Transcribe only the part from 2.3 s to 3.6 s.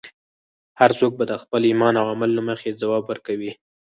له مخې ځواب ورکوي.